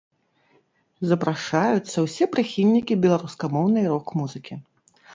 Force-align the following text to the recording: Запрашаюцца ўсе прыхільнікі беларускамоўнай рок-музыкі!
Запрашаюцца 1.09 1.97
ўсе 2.07 2.23
прыхільнікі 2.33 3.01
беларускамоўнай 3.07 3.83
рок-музыкі! 3.93 4.63